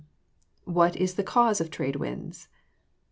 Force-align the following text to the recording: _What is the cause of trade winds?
_What 0.65 0.95
is 0.95 1.13
the 1.13 1.21
cause 1.23 1.61
of 1.61 1.69
trade 1.69 1.97
winds? 1.97 2.47